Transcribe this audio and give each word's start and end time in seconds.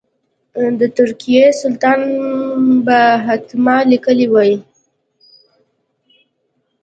د 0.79 0.81
ترکیې 0.97 1.45
سلطان 1.61 2.01
به 2.85 2.99
حتما 3.25 3.77
لیکلي 3.91 4.27
وای. 4.33 4.51